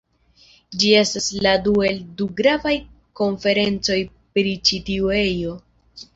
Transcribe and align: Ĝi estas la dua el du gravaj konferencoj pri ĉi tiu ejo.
Ĝi 0.83 0.87
estas 1.01 1.27
la 1.47 1.51
dua 1.67 1.85
el 1.89 1.99
du 2.21 2.27
gravaj 2.39 2.73
konferencoj 3.21 4.01
pri 4.33 4.57
ĉi 4.71 4.83
tiu 4.91 5.15
ejo. 5.21 5.57